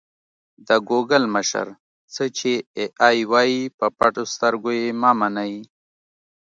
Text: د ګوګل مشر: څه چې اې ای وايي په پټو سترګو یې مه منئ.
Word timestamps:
د 0.67 0.69
ګوګل 0.89 1.23
مشر: 1.35 1.67
څه 2.13 2.23
چې 2.37 2.51
اې 2.77 2.85
ای 3.07 3.17
وايي 3.31 3.61
په 3.77 3.85
پټو 3.97 4.23
سترګو 4.33 4.71
یې 4.79 4.87
مه 5.01 5.11
منئ. 5.19 5.55